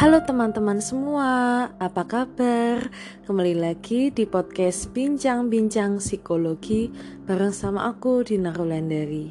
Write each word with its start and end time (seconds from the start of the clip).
Halo 0.00 0.24
teman-teman 0.24 0.80
semua, 0.80 1.28
apa 1.76 2.08
kabar? 2.08 2.88
Kembali 3.28 3.52
lagi 3.52 4.08
di 4.08 4.24
podcast 4.24 4.88
Bincang-Bincang 4.96 6.00
Psikologi 6.00 6.88
bareng 7.28 7.52
sama 7.52 7.84
aku 7.84 8.24
Dina 8.24 8.48
Rolandari. 8.48 9.28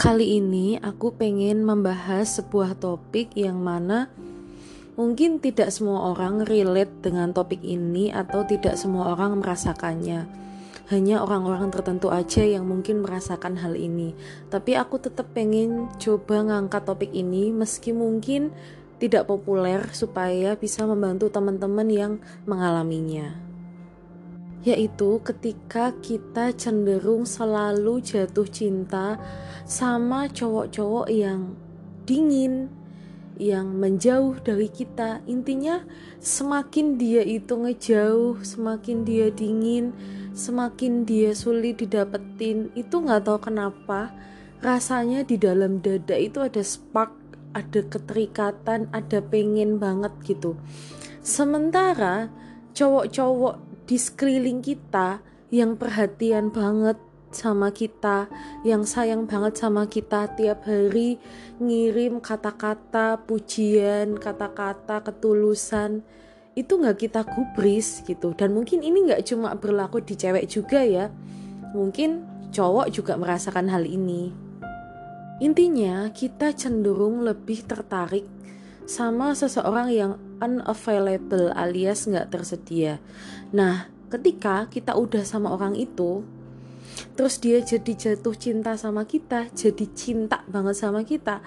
Kali 0.00 0.40
ini 0.40 0.80
aku 0.80 1.12
pengen 1.12 1.68
membahas 1.68 2.40
sebuah 2.40 2.80
topik 2.80 3.36
yang 3.36 3.60
mana 3.60 4.08
mungkin 4.96 5.36
tidak 5.36 5.68
semua 5.68 6.16
orang 6.16 6.40
relate 6.48 7.04
dengan 7.04 7.36
topik 7.36 7.60
ini 7.60 8.08
atau 8.08 8.48
tidak 8.48 8.80
semua 8.80 9.12
orang 9.12 9.36
merasakannya 9.36 10.32
hanya 10.88 11.20
orang-orang 11.20 11.68
tertentu 11.68 12.08
aja 12.08 12.40
yang 12.40 12.64
mungkin 12.64 13.04
merasakan 13.04 13.60
hal 13.60 13.76
ini. 13.76 14.16
Tapi 14.48 14.80
aku 14.80 14.96
tetap 14.96 15.28
pengen 15.36 15.92
coba 16.00 16.40
ngangkat 16.40 16.88
topik 16.88 17.12
ini 17.12 17.52
meski 17.52 17.92
mungkin 17.92 18.50
tidak 19.00 19.26
populer 19.26 19.88
supaya 19.96 20.54
bisa 20.54 20.84
membantu 20.84 21.32
teman-teman 21.32 21.88
yang 21.88 22.12
mengalaminya. 22.44 23.32
Yaitu 24.60 25.24
ketika 25.24 25.96
kita 26.04 26.52
cenderung 26.52 27.24
selalu 27.24 28.04
jatuh 28.04 28.44
cinta 28.44 29.16
sama 29.64 30.28
cowok-cowok 30.28 31.08
yang 31.08 31.56
dingin, 32.04 32.68
yang 33.40 33.72
menjauh 33.72 34.36
dari 34.44 34.68
kita. 34.68 35.24
Intinya 35.24 35.80
semakin 36.20 37.00
dia 37.00 37.24
itu 37.24 37.56
ngejauh, 37.56 38.44
semakin 38.44 39.08
dia 39.08 39.32
dingin, 39.32 39.96
semakin 40.36 41.08
dia 41.08 41.32
sulit 41.32 41.80
didapetin. 41.80 42.68
Itu 42.76 43.00
nggak 43.00 43.24
tahu 43.24 43.48
kenapa 43.48 44.12
rasanya 44.60 45.24
di 45.24 45.40
dalam 45.40 45.80
dada 45.80 46.20
itu 46.20 46.44
ada 46.44 46.60
spark 46.60 47.19
ada 47.52 47.80
keterikatan, 47.82 48.86
ada 48.94 49.18
pengen 49.20 49.82
banget 49.82 50.12
gitu. 50.22 50.54
Sementara 51.20 52.30
cowok-cowok 52.72 53.86
di 53.86 53.96
sekeliling 53.98 54.62
kita 54.62 55.20
yang 55.50 55.74
perhatian 55.74 56.54
banget 56.54 56.96
sama 57.30 57.70
kita, 57.70 58.26
yang 58.66 58.82
sayang 58.82 59.26
banget 59.26 59.58
sama 59.58 59.86
kita 59.86 60.30
tiap 60.34 60.66
hari 60.66 61.18
ngirim 61.62 62.18
kata-kata 62.18 63.22
pujian, 63.22 64.18
kata-kata 64.18 65.02
ketulusan 65.02 66.02
itu 66.58 66.72
nggak 66.74 66.98
kita 66.98 67.22
gubris 67.22 68.02
gitu. 68.02 68.34
Dan 68.34 68.54
mungkin 68.54 68.82
ini 68.82 69.06
nggak 69.10 69.22
cuma 69.30 69.54
berlaku 69.54 70.02
di 70.02 70.18
cewek 70.18 70.50
juga 70.50 70.82
ya. 70.82 71.06
Mungkin 71.70 72.26
cowok 72.50 72.90
juga 72.90 73.14
merasakan 73.14 73.70
hal 73.70 73.86
ini 73.86 74.49
Intinya, 75.40 76.12
kita 76.12 76.52
cenderung 76.52 77.24
lebih 77.24 77.64
tertarik 77.64 78.28
sama 78.84 79.32
seseorang 79.32 79.88
yang 79.88 80.12
unavailable 80.44 81.48
alias 81.56 82.04
nggak 82.04 82.28
tersedia. 82.28 83.00
Nah, 83.48 83.88
ketika 84.12 84.68
kita 84.68 84.92
udah 85.00 85.24
sama 85.24 85.56
orang 85.56 85.72
itu, 85.80 86.20
terus 87.16 87.40
dia 87.40 87.64
jadi 87.64 87.92
jatuh 87.96 88.36
cinta 88.36 88.76
sama 88.76 89.08
kita, 89.08 89.48
jadi 89.56 89.86
cinta 89.96 90.44
banget 90.44 90.76
sama 90.76 91.08
kita, 91.08 91.40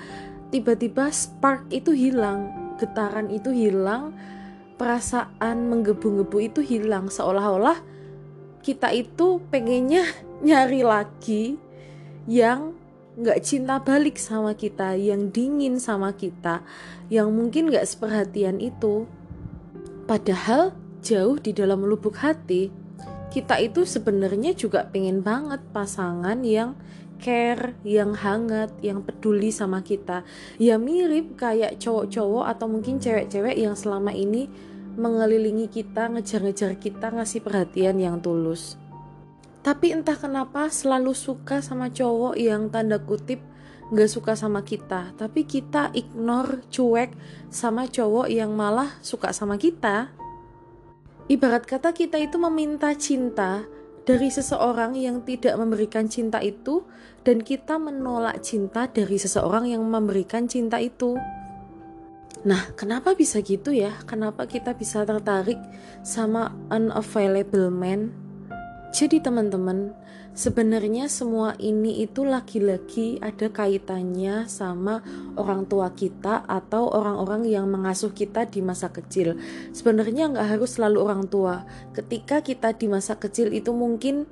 tiba-tiba 0.50 1.14
spark 1.14 1.70
itu 1.70 1.94
hilang, 1.94 2.50
getaran 2.82 3.30
itu 3.30 3.54
hilang, 3.54 4.16
perasaan 4.82 5.70
menggebu-gebu 5.70 6.38
itu 6.42 6.66
hilang, 6.66 7.14
seolah-olah 7.14 7.78
kita 8.64 8.90
itu 8.96 9.44
pengennya 9.52 10.08
nyari 10.40 10.82
lagi 10.82 11.60
yang 12.26 12.83
nggak 13.14 13.40
cinta 13.46 13.78
balik 13.78 14.18
sama 14.18 14.58
kita, 14.58 14.98
yang 14.98 15.30
dingin 15.30 15.78
sama 15.78 16.14
kita, 16.18 16.66
yang 17.14 17.30
mungkin 17.30 17.70
nggak 17.70 17.86
seperhatian 17.86 18.58
itu. 18.58 19.06
Padahal 20.10 20.74
jauh 21.06 21.38
di 21.38 21.54
dalam 21.54 21.86
lubuk 21.86 22.18
hati, 22.18 22.74
kita 23.30 23.62
itu 23.62 23.86
sebenarnya 23.86 24.58
juga 24.58 24.86
pengen 24.90 25.22
banget 25.22 25.62
pasangan 25.74 26.42
yang 26.42 26.78
care, 27.24 27.74
yang 27.88 28.14
hangat, 28.18 28.74
yang 28.84 29.00
peduli 29.00 29.50
sama 29.50 29.80
kita. 29.80 30.28
Ya 30.60 30.76
mirip 30.76 31.40
kayak 31.40 31.80
cowok-cowok 31.80 32.46
atau 32.52 32.68
mungkin 32.68 33.00
cewek-cewek 33.00 33.56
yang 33.56 33.80
selama 33.80 34.12
ini 34.12 34.52
mengelilingi 34.94 35.72
kita, 35.72 36.12
ngejar-ngejar 36.12 36.78
kita, 36.78 37.10
ngasih 37.10 37.42
perhatian 37.42 37.98
yang 37.98 38.20
tulus. 38.22 38.78
Tapi 39.64 39.96
entah 39.96 40.20
kenapa 40.20 40.68
selalu 40.68 41.16
suka 41.16 41.64
sama 41.64 41.88
cowok 41.88 42.36
yang 42.36 42.68
tanda 42.68 43.00
kutip 43.00 43.40
gak 43.96 44.12
suka 44.12 44.36
sama 44.36 44.60
kita. 44.64 45.16
Tapi 45.16 45.48
kita 45.48 45.96
ignore, 45.96 46.68
cuek 46.68 47.16
sama 47.48 47.88
cowok 47.88 48.28
yang 48.28 48.52
malah 48.52 49.00
suka 49.00 49.32
sama 49.32 49.56
kita. 49.56 50.12
Ibarat 51.32 51.64
kata 51.64 51.96
kita 51.96 52.20
itu 52.20 52.36
meminta 52.36 52.92
cinta 53.00 53.64
dari 54.04 54.28
seseorang 54.28 55.00
yang 55.00 55.24
tidak 55.24 55.56
memberikan 55.56 56.12
cinta 56.12 56.44
itu 56.44 56.84
dan 57.24 57.40
kita 57.40 57.80
menolak 57.80 58.44
cinta 58.44 58.92
dari 58.92 59.16
seseorang 59.16 59.72
yang 59.72 59.88
memberikan 59.88 60.52
cinta 60.52 60.84
itu. 60.84 61.16
Nah, 62.44 62.76
kenapa 62.76 63.16
bisa 63.16 63.40
gitu 63.40 63.72
ya? 63.72 63.96
Kenapa 64.04 64.44
kita 64.44 64.76
bisa 64.76 65.08
tertarik 65.08 65.56
sama 66.04 66.52
unavailable 66.68 67.72
man? 67.72 68.23
Jadi 68.94 69.26
teman-teman, 69.26 69.90
sebenarnya 70.38 71.10
semua 71.10 71.58
ini 71.58 72.06
itu 72.06 72.22
lagi-lagi 72.22 73.18
ada 73.26 73.50
kaitannya 73.50 74.46
sama 74.46 75.02
orang 75.34 75.66
tua 75.66 75.90
kita 75.98 76.46
atau 76.46 76.94
orang-orang 76.94 77.50
yang 77.50 77.66
mengasuh 77.66 78.14
kita 78.14 78.46
di 78.46 78.62
masa 78.62 78.94
kecil. 78.94 79.42
Sebenarnya 79.74 80.30
nggak 80.30 80.46
harus 80.46 80.78
selalu 80.78 81.10
orang 81.10 81.26
tua. 81.26 81.66
Ketika 81.98 82.46
kita 82.46 82.78
di 82.78 82.86
masa 82.86 83.18
kecil 83.18 83.50
itu 83.50 83.74
mungkin 83.74 84.30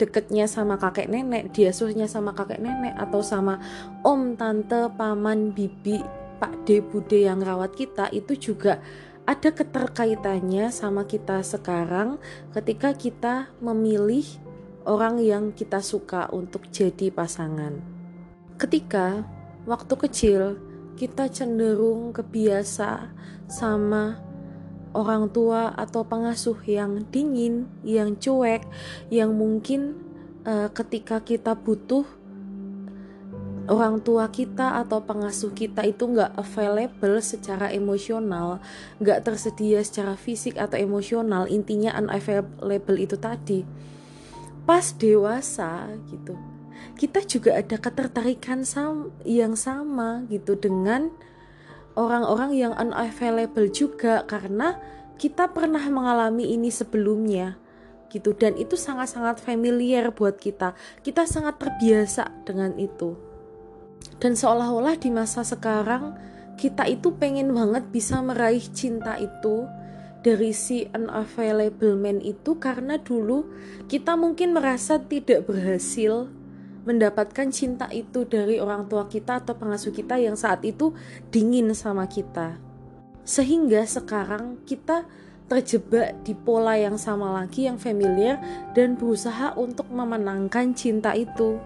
deketnya 0.00 0.48
sama 0.48 0.80
kakek 0.80 1.12
nenek, 1.12 1.52
diasuhnya 1.52 2.08
sama 2.08 2.32
kakek 2.32 2.64
nenek 2.64 2.96
atau 2.96 3.20
sama 3.20 3.60
om, 4.08 4.40
tante, 4.40 4.88
paman, 4.96 5.52
bibi, 5.52 6.00
pak 6.40 6.64
de, 6.64 6.80
bude 6.80 7.28
yang 7.28 7.44
rawat 7.44 7.76
kita 7.76 8.08
itu 8.16 8.40
juga 8.40 8.80
ada 9.28 9.52
keterkaitannya 9.52 10.72
sama 10.72 11.04
kita 11.04 11.44
sekarang 11.44 12.16
ketika 12.56 12.96
kita 12.96 13.52
memilih 13.60 14.24
orang 14.88 15.20
yang 15.20 15.52
kita 15.52 15.84
suka 15.84 16.32
untuk 16.32 16.64
jadi 16.72 17.12
pasangan. 17.12 17.76
Ketika 18.56 19.28
waktu 19.68 19.94
kecil 20.00 20.40
kita 20.96 21.28
cenderung 21.28 22.16
kebiasa 22.16 23.12
sama 23.44 24.16
orang 24.96 25.28
tua 25.28 25.76
atau 25.76 26.08
pengasuh 26.08 26.56
yang 26.64 27.04
dingin, 27.12 27.68
yang 27.84 28.16
cuek, 28.16 28.64
yang 29.12 29.36
mungkin 29.36 30.00
uh, 30.48 30.72
ketika 30.72 31.20
kita 31.20 31.52
butuh 31.52 32.08
orang 33.68 34.00
tua 34.00 34.32
kita 34.32 34.80
atau 34.80 35.04
pengasuh 35.04 35.52
kita 35.52 35.84
itu 35.84 36.08
nggak 36.08 36.40
available 36.40 37.20
secara 37.20 37.68
emosional, 37.68 38.64
nggak 38.96 39.28
tersedia 39.28 39.84
secara 39.84 40.16
fisik 40.16 40.56
atau 40.56 40.80
emosional, 40.80 41.44
intinya 41.46 41.92
unavailable 42.00 42.96
itu 42.96 43.20
tadi. 43.20 43.68
Pas 44.64 44.96
dewasa 44.96 45.92
gitu, 46.08 46.32
kita 46.96 47.20
juga 47.28 47.60
ada 47.60 47.76
ketertarikan 47.76 48.64
sam 48.64 49.12
yang 49.28 49.52
sama 49.52 50.24
gitu 50.32 50.56
dengan 50.56 51.12
orang-orang 51.92 52.56
yang 52.56 52.72
unavailable 52.72 53.68
juga 53.68 54.24
karena 54.24 54.80
kita 55.20 55.52
pernah 55.52 55.82
mengalami 55.92 56.56
ini 56.56 56.72
sebelumnya 56.72 57.60
gitu 58.08 58.32
dan 58.32 58.56
itu 58.56 58.72
sangat-sangat 58.72 59.36
familiar 59.44 60.08
buat 60.16 60.40
kita. 60.40 60.72
Kita 61.04 61.28
sangat 61.28 61.60
terbiasa 61.60 62.32
dengan 62.48 62.72
itu 62.80 63.27
dan 64.18 64.34
seolah-olah 64.34 64.98
di 64.98 65.10
masa 65.14 65.46
sekarang 65.46 66.14
kita 66.58 66.90
itu 66.90 67.14
pengen 67.14 67.54
banget 67.54 67.86
bisa 67.94 68.18
meraih 68.18 68.62
cinta 68.74 69.14
itu 69.14 69.64
dari 70.26 70.50
si 70.50 70.90
unavailable 70.90 71.94
man 71.94 72.18
itu 72.18 72.58
karena 72.58 72.98
dulu 72.98 73.46
kita 73.86 74.18
mungkin 74.18 74.58
merasa 74.58 74.98
tidak 74.98 75.46
berhasil 75.46 76.26
mendapatkan 76.82 77.52
cinta 77.52 77.86
itu 77.92 78.24
dari 78.24 78.56
orang 78.58 78.88
tua 78.88 79.06
kita 79.06 79.44
atau 79.44 79.52
pengasuh 79.52 79.92
kita 79.92 80.16
yang 80.16 80.34
saat 80.34 80.64
itu 80.64 80.96
dingin 81.28 81.70
sama 81.76 82.08
kita. 82.08 82.56
Sehingga 83.28 83.84
sekarang 83.84 84.64
kita 84.64 85.04
terjebak 85.52 86.16
di 86.24 86.32
pola 86.32 86.80
yang 86.80 86.96
sama 86.96 87.44
lagi 87.44 87.68
yang 87.68 87.76
familiar 87.76 88.40
dan 88.72 88.96
berusaha 88.96 89.52
untuk 89.56 89.84
memenangkan 89.92 90.72
cinta 90.72 91.12
itu. 91.12 91.60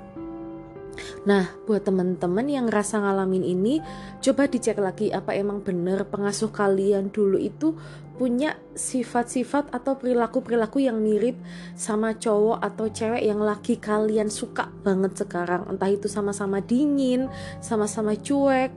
Nah, 1.24 1.48
buat 1.64 1.86
teman-teman 1.86 2.46
yang 2.48 2.66
ngerasa 2.68 3.00
ngalamin 3.00 3.44
ini, 3.46 3.78
coba 4.20 4.48
dicek 4.50 4.78
lagi 4.78 5.08
apa 5.14 5.32
emang 5.36 5.62
bener 5.62 6.04
pengasuh 6.08 6.50
kalian 6.50 7.10
dulu 7.14 7.38
itu 7.38 7.74
punya 8.16 8.54
sifat-sifat 8.76 9.72
atau 9.72 9.98
perilaku-perilaku 9.98 10.84
yang 10.84 11.00
mirip 11.00 11.34
sama 11.74 12.14
cowok 12.14 12.60
atau 12.60 12.86
cewek 12.86 13.24
yang 13.24 13.40
lagi 13.40 13.80
kalian 13.80 14.28
suka 14.28 14.68
banget 14.84 15.16
sekarang. 15.16 15.66
Entah 15.66 15.90
itu 15.90 16.06
sama-sama 16.06 16.60
dingin, 16.62 17.26
sama-sama 17.58 18.14
cuek, 18.14 18.70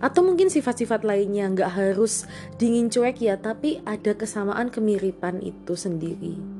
atau 0.00 0.24
mungkin 0.24 0.48
sifat-sifat 0.48 1.04
lainnya 1.04 1.52
nggak 1.52 1.70
harus 1.76 2.24
dingin 2.56 2.88
cuek 2.88 3.20
ya 3.20 3.36
tapi 3.36 3.84
ada 3.84 4.16
kesamaan 4.16 4.72
kemiripan 4.72 5.44
itu 5.44 5.76
sendiri 5.76 6.59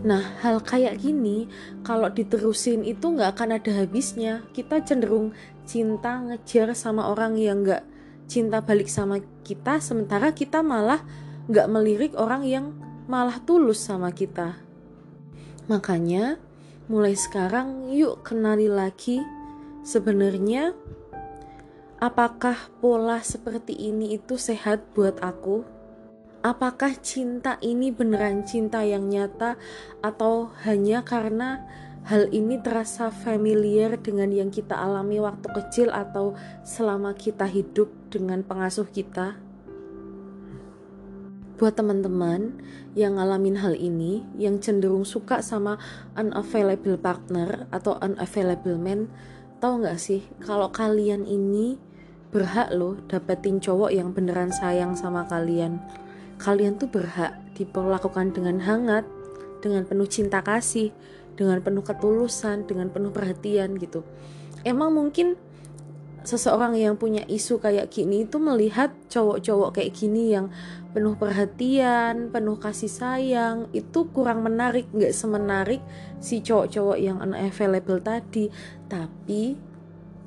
nah 0.00 0.22
hal 0.40 0.60
kayak 0.64 1.00
gini 1.00 1.50
kalau 1.84 2.08
diterusin 2.08 2.84
itu 2.86 3.04
nggak 3.04 3.36
akan 3.36 3.60
ada 3.60 3.84
habisnya 3.84 4.44
kita 4.56 4.80
cenderung 4.84 5.36
cinta 5.68 6.20
ngejar 6.20 6.72
sama 6.72 7.12
orang 7.12 7.36
yang 7.36 7.62
nggak 7.64 7.84
cinta 8.30 8.62
balik 8.62 8.88
sama 8.88 9.20
kita 9.44 9.82
sementara 9.82 10.32
kita 10.32 10.62
malah 10.64 11.02
nggak 11.50 11.66
melirik 11.68 12.12
orang 12.16 12.46
yang 12.46 12.72
malah 13.10 13.42
tulus 13.42 13.82
sama 13.82 14.14
kita 14.14 14.56
makanya 15.66 16.38
mulai 16.90 17.14
sekarang 17.14 17.90
yuk 17.90 18.22
kenali 18.26 18.66
lagi 18.66 19.22
sebenarnya 19.86 20.74
Apakah 22.00 22.56
pola 22.80 23.20
seperti 23.20 23.76
ini 23.76 24.16
itu 24.16 24.40
sehat 24.40 24.80
buat 24.96 25.20
aku? 25.20 25.79
Apakah 26.40 26.96
cinta 27.04 27.60
ini 27.60 27.92
beneran 27.92 28.48
cinta 28.48 28.80
yang 28.80 29.12
nyata 29.12 29.60
atau 30.00 30.48
hanya 30.64 31.04
karena 31.04 31.68
hal 32.08 32.32
ini 32.32 32.56
terasa 32.56 33.12
familiar 33.12 34.00
dengan 34.00 34.32
yang 34.32 34.48
kita 34.48 34.72
alami 34.72 35.20
waktu 35.20 35.52
kecil 35.52 35.92
atau 35.92 36.32
selama 36.64 37.12
kita 37.12 37.44
hidup 37.44 37.92
dengan 38.08 38.40
pengasuh 38.40 38.88
kita? 38.88 39.36
Buat 41.60 41.76
teman-teman 41.76 42.56
yang 42.96 43.20
ngalamin 43.20 43.60
hal 43.60 43.76
ini, 43.76 44.24
yang 44.40 44.64
cenderung 44.64 45.04
suka 45.04 45.44
sama 45.44 45.76
unavailable 46.16 46.96
partner 46.96 47.68
atau 47.68 48.00
unavailable 48.00 48.80
man, 48.80 49.12
tahu 49.60 49.84
nggak 49.84 50.00
sih 50.00 50.24
kalau 50.40 50.72
kalian 50.72 51.28
ini 51.28 51.76
berhak 52.32 52.72
loh 52.72 52.96
dapetin 53.12 53.60
cowok 53.60 53.92
yang 53.92 54.16
beneran 54.16 54.48
sayang 54.48 54.96
sama 54.96 55.28
kalian 55.28 55.84
kalian 56.40 56.80
tuh 56.80 56.88
berhak 56.88 57.36
diperlakukan 57.54 58.32
dengan 58.32 58.58
hangat 58.64 59.04
dengan 59.60 59.84
penuh 59.84 60.08
cinta 60.08 60.40
kasih 60.40 60.90
dengan 61.36 61.60
penuh 61.60 61.84
ketulusan 61.84 62.64
dengan 62.64 62.88
penuh 62.88 63.12
perhatian 63.12 63.76
gitu 63.76 64.00
emang 64.64 64.90
mungkin 64.96 65.36
seseorang 66.20 66.76
yang 66.76 67.00
punya 67.00 67.24
isu 67.24 67.60
kayak 67.60 67.88
gini 67.88 68.28
itu 68.28 68.36
melihat 68.36 68.92
cowok-cowok 69.08 69.80
kayak 69.80 69.92
gini 69.96 70.36
yang 70.36 70.52
penuh 70.92 71.16
perhatian, 71.16 72.28
penuh 72.28 72.60
kasih 72.60 72.90
sayang 72.90 73.70
itu 73.72 74.10
kurang 74.12 74.44
menarik, 74.44 74.90
nggak 74.92 75.16
semenarik 75.16 75.80
si 76.20 76.44
cowok-cowok 76.44 76.98
yang 77.00 77.22
unavailable 77.22 78.02
tadi. 78.02 78.52
Tapi 78.90 79.56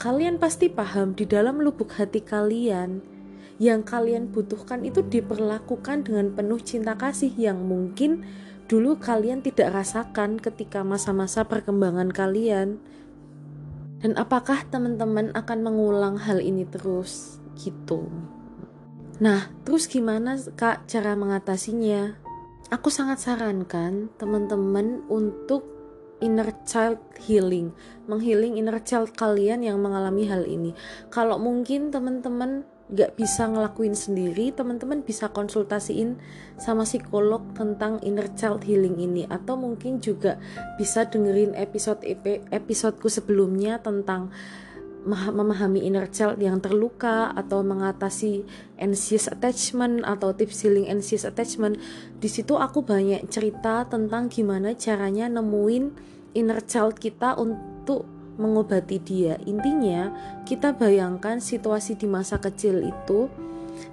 kalian 0.01 0.41
pasti 0.41 0.71
paham 0.71 1.13
di 1.13 1.29
dalam 1.29 1.61
lubuk 1.61 1.93
hati 1.93 2.23
kalian 2.25 3.12
yang 3.63 3.87
kalian 3.87 4.27
butuhkan 4.27 4.83
itu 4.83 4.99
diperlakukan 4.99 6.03
dengan 6.03 6.35
penuh 6.35 6.59
cinta 6.59 6.99
kasih 6.99 7.31
yang 7.39 7.63
mungkin 7.63 8.27
dulu 8.67 8.99
kalian 8.99 9.39
tidak 9.39 9.71
rasakan 9.71 10.35
ketika 10.35 10.83
masa-masa 10.83 11.47
perkembangan 11.47 12.11
kalian. 12.11 12.83
Dan 14.03 14.19
apakah 14.19 14.67
teman-teman 14.67 15.31
akan 15.31 15.59
mengulang 15.63 16.19
hal 16.19 16.43
ini 16.43 16.67
terus 16.67 17.39
gitu? 17.55 18.11
Nah, 19.23 19.47
terus 19.63 19.87
gimana 19.87 20.35
Kak 20.59 20.91
cara 20.91 21.15
mengatasinya? 21.15 22.19
Aku 22.67 22.91
sangat 22.91 23.23
sarankan 23.23 24.11
teman-teman 24.19 25.07
untuk 25.07 25.63
inner 26.19 26.51
child 26.67 26.99
healing, 27.23 27.71
menghealing 28.11 28.59
inner 28.59 28.79
child 28.83 29.15
kalian 29.15 29.63
yang 29.63 29.79
mengalami 29.79 30.27
hal 30.27 30.43
ini. 30.43 30.75
Kalau 31.07 31.39
mungkin 31.39 31.91
teman-teman 31.91 32.67
gak 32.91 33.15
bisa 33.15 33.47
ngelakuin 33.47 33.95
sendiri, 33.95 34.51
teman-teman 34.51 35.01
bisa 35.07 35.31
konsultasiin 35.31 36.19
sama 36.59 36.83
psikolog 36.83 37.41
tentang 37.55 38.03
inner 38.03 38.27
child 38.35 38.67
healing 38.67 38.99
ini 38.99 39.23
atau 39.31 39.55
mungkin 39.55 40.03
juga 40.03 40.35
bisa 40.75 41.07
dengerin 41.07 41.55
episode 41.55 42.03
episodeku 42.51 43.07
sebelumnya 43.07 43.79
tentang 43.79 44.29
memahami 45.07 45.83
inner 45.83 46.07
child 46.07 46.39
yang 46.39 46.63
terluka 46.63 47.35
atau 47.35 47.59
mengatasi 47.59 48.47
anxious 48.79 49.27
attachment 49.27 49.99
atau 50.07 50.31
tips 50.31 50.63
healing 50.63 50.87
anxious 50.87 51.27
attachment. 51.27 51.75
Di 52.23 52.31
situ 52.31 52.55
aku 52.55 52.87
banyak 52.87 53.27
cerita 53.27 53.83
tentang 53.83 54.31
gimana 54.31 54.71
caranya 54.79 55.27
nemuin 55.27 55.91
inner 56.39 56.63
child 56.63 56.97
kita 57.03 57.35
untuk 57.35 58.07
mengobati 58.37 58.97
dia. 58.97 59.37
Intinya, 59.45 60.09
kita 60.43 60.73
bayangkan 60.73 61.37
situasi 61.37 61.97
di 61.97 62.09
masa 62.09 62.41
kecil 62.41 62.81
itu 62.81 63.29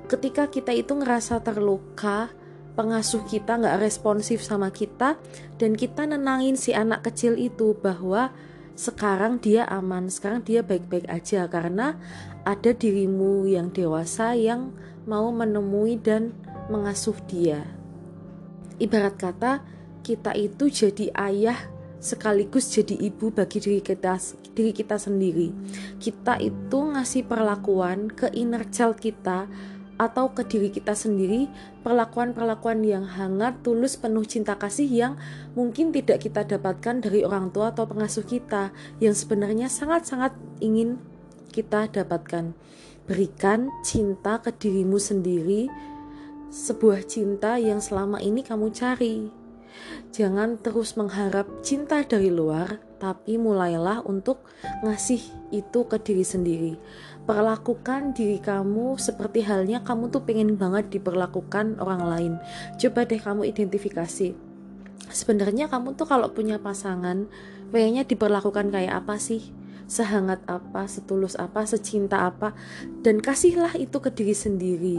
ketika 0.08 0.48
kita 0.50 0.72
itu 0.74 0.92
ngerasa 0.92 1.40
terluka, 1.40 2.32
pengasuh 2.74 3.24
kita 3.26 3.60
nggak 3.60 3.80
responsif 3.80 4.40
sama 4.40 4.72
kita 4.72 5.16
dan 5.60 5.76
kita 5.76 6.06
nenangin 6.06 6.56
si 6.56 6.72
anak 6.72 7.04
kecil 7.04 7.36
itu 7.36 7.76
bahwa 7.76 8.32
sekarang 8.78 9.36
dia 9.42 9.68
aman, 9.68 10.08
sekarang 10.08 10.40
dia 10.40 10.64
baik-baik 10.64 11.04
aja 11.12 11.44
karena 11.52 12.00
ada 12.48 12.72
dirimu 12.72 13.44
yang 13.44 13.68
dewasa 13.68 14.32
yang 14.32 14.72
mau 15.04 15.28
menemui 15.28 16.00
dan 16.00 16.32
mengasuh 16.72 17.16
dia. 17.28 17.66
Ibarat 18.80 19.20
kata, 19.20 19.52
kita 20.00 20.32
itu 20.32 20.72
jadi 20.72 21.12
ayah 21.12 21.60
sekaligus 22.00 22.72
jadi 22.72 22.96
ibu 22.96 23.28
bagi 23.28 23.60
diri 23.60 23.84
kita 23.84 24.16
diri 24.56 24.72
kita 24.72 24.96
sendiri. 24.96 25.52
Kita 26.00 26.40
itu 26.40 26.78
ngasih 26.80 27.28
perlakuan 27.28 28.08
ke 28.08 28.32
inner 28.32 28.64
child 28.72 28.98
kita 28.98 29.46
atau 30.00 30.32
ke 30.32 30.48
diri 30.48 30.72
kita 30.72 30.96
sendiri 30.96 31.52
perlakuan-perlakuan 31.84 32.80
yang 32.80 33.04
hangat, 33.04 33.60
tulus, 33.60 34.00
penuh 34.00 34.24
cinta 34.24 34.56
kasih 34.56 34.88
yang 34.88 35.20
mungkin 35.52 35.92
tidak 35.92 36.24
kita 36.24 36.48
dapatkan 36.48 37.04
dari 37.04 37.20
orang 37.20 37.52
tua 37.52 37.68
atau 37.68 37.84
pengasuh 37.84 38.24
kita 38.24 38.72
yang 38.96 39.12
sebenarnya 39.12 39.68
sangat-sangat 39.68 40.32
ingin 40.64 40.96
kita 41.52 41.92
dapatkan. 41.92 42.56
Berikan 43.04 43.68
cinta 43.84 44.40
ke 44.40 44.56
dirimu 44.56 44.96
sendiri, 44.96 45.68
sebuah 46.48 47.04
cinta 47.04 47.60
yang 47.60 47.84
selama 47.84 48.24
ini 48.24 48.40
kamu 48.40 48.72
cari. 48.72 49.39
Jangan 50.10 50.58
terus 50.58 50.98
mengharap 50.98 51.46
cinta 51.62 52.02
dari 52.02 52.28
luar, 52.28 52.82
tapi 53.00 53.40
mulailah 53.40 54.04
untuk 54.04 54.44
ngasih 54.84 55.22
itu 55.54 55.86
ke 55.88 55.96
diri 56.02 56.22
sendiri. 56.26 56.74
Perlakukan 57.24 58.12
diri 58.12 58.42
kamu 58.42 58.98
seperti 58.98 59.46
halnya 59.46 59.80
kamu 59.86 60.10
tuh 60.10 60.26
pengen 60.26 60.58
banget 60.58 60.90
diperlakukan 60.90 61.78
orang 61.78 62.02
lain. 62.04 62.32
Coba 62.76 63.06
deh 63.06 63.22
kamu 63.22 63.48
identifikasi. 63.48 64.34
Sebenarnya 65.10 65.66
kamu 65.66 65.98
tuh 65.98 66.06
kalau 66.06 66.30
punya 66.30 66.58
pasangan 66.62 67.26
pengennya 67.70 68.06
diperlakukan 68.06 68.70
kayak 68.70 69.04
apa 69.04 69.18
sih? 69.18 69.54
Sehangat 69.90 70.42
apa 70.46 70.86
setulus 70.86 71.34
apa 71.34 71.66
secinta 71.66 72.30
apa? 72.30 72.54
Dan 73.02 73.18
kasihlah 73.18 73.74
itu 73.74 73.98
ke 73.98 74.10
diri 74.14 74.34
sendiri. 74.34 74.98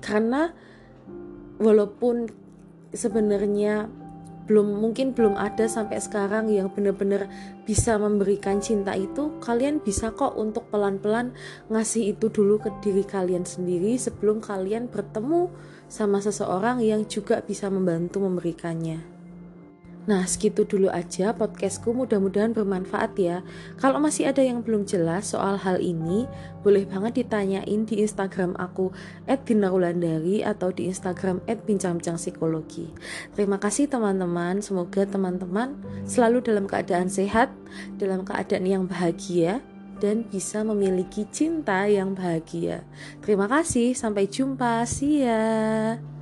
Karena 0.00 0.52
walaupun 1.60 2.30
sebenarnya 2.92 3.88
belum 4.48 4.80
mungkin 4.80 5.12
belum 5.12 5.36
ada 5.36 5.68
sampai 5.68 6.00
sekarang 6.00 6.48
yang 6.48 6.72
benar-benar 6.72 7.28
bisa 7.68 8.00
memberikan 8.00 8.64
cinta 8.64 8.96
itu 8.96 9.36
kalian 9.44 9.84
bisa 9.84 10.08
kok 10.16 10.40
untuk 10.40 10.72
pelan-pelan 10.72 11.36
ngasih 11.68 12.16
itu 12.16 12.32
dulu 12.32 12.56
ke 12.56 12.72
diri 12.80 13.04
kalian 13.04 13.44
sendiri 13.44 14.00
sebelum 14.00 14.40
kalian 14.40 14.88
bertemu 14.88 15.52
sama 15.92 16.24
seseorang 16.24 16.80
yang 16.80 17.04
juga 17.04 17.44
bisa 17.44 17.68
membantu 17.68 18.24
memberikannya. 18.24 19.17
Nah, 20.08 20.24
segitu 20.24 20.64
dulu 20.64 20.88
aja 20.88 21.36
podcastku. 21.36 21.92
Mudah-mudahan 21.92 22.56
bermanfaat 22.56 23.12
ya. 23.20 23.44
Kalau 23.76 24.00
masih 24.00 24.32
ada 24.32 24.40
yang 24.40 24.64
belum 24.64 24.88
jelas 24.88 25.36
soal 25.36 25.60
hal 25.60 25.84
ini, 25.84 26.24
boleh 26.64 26.88
banget 26.88 27.20
ditanyain 27.20 27.84
di 27.84 28.00
Instagram 28.00 28.56
aku 28.56 28.88
@dinarulandari 29.28 30.40
atau 30.40 30.72
di 30.72 30.88
Instagram 30.88 31.44
@bincang-bincang-psikologi. 31.44 32.88
Terima 33.36 33.60
kasih 33.60 33.92
teman-teman. 33.92 34.64
Semoga 34.64 35.04
teman-teman 35.04 35.76
selalu 36.08 36.40
dalam 36.40 36.64
keadaan 36.64 37.12
sehat, 37.12 37.52
dalam 38.00 38.24
keadaan 38.24 38.64
yang 38.64 38.84
bahagia 38.88 39.60
dan 40.00 40.24
bisa 40.24 40.64
memiliki 40.64 41.28
cinta 41.28 41.84
yang 41.84 42.16
bahagia. 42.16 42.80
Terima 43.20 43.44
kasih, 43.44 43.92
sampai 43.92 44.24
jumpa. 44.24 44.88
See 44.88 45.20
ya. 45.20 46.17